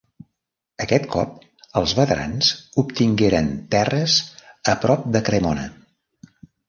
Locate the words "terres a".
3.77-4.79